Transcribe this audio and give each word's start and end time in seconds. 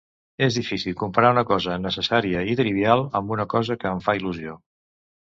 És 0.45 0.55
difícil 0.59 0.93
comparar 1.01 1.29
una 1.33 1.43
cosa 1.49 1.75
necessària 1.83 2.41
i 2.53 2.55
trivial 2.59 3.03
amb 3.19 3.33
una 3.35 3.45
cosa 3.51 3.77
que 3.83 3.91
em 3.91 4.01
fa 4.07 4.17
il·lusió. 4.21 4.57